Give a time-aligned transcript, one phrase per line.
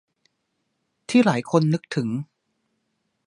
[1.09, 2.09] ที่หลายคนนึกถึง